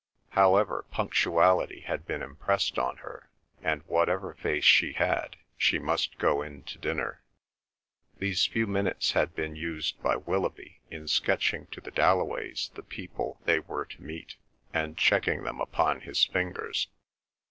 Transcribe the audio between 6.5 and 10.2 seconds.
to dinner. These few minutes had been used by